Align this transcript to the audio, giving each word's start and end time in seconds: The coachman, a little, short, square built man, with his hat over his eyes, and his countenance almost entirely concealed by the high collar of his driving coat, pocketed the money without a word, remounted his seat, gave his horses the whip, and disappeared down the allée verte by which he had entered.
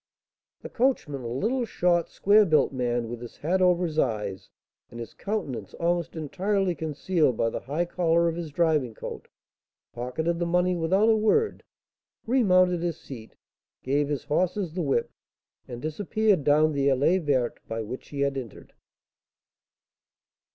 The 0.63 0.69
coachman, 0.69 1.21
a 1.21 1.27
little, 1.27 1.63
short, 1.63 2.09
square 2.09 2.43
built 2.43 2.73
man, 2.73 3.07
with 3.07 3.21
his 3.21 3.37
hat 3.37 3.61
over 3.61 3.85
his 3.85 3.99
eyes, 3.99 4.49
and 4.89 4.99
his 4.99 5.13
countenance 5.13 5.75
almost 5.75 6.15
entirely 6.15 6.73
concealed 6.73 7.37
by 7.37 7.51
the 7.51 7.59
high 7.59 7.85
collar 7.85 8.27
of 8.27 8.35
his 8.35 8.49
driving 8.49 8.95
coat, 8.95 9.27
pocketed 9.93 10.39
the 10.39 10.47
money 10.47 10.75
without 10.75 11.07
a 11.07 11.15
word, 11.15 11.61
remounted 12.25 12.81
his 12.81 12.97
seat, 12.99 13.35
gave 13.83 14.07
his 14.09 14.23
horses 14.23 14.73
the 14.73 14.81
whip, 14.81 15.11
and 15.67 15.83
disappeared 15.83 16.43
down 16.43 16.71
the 16.71 16.87
allée 16.87 17.21
verte 17.23 17.59
by 17.67 17.83
which 17.83 18.09
he 18.09 18.21
had 18.21 18.37
entered. 18.39 18.73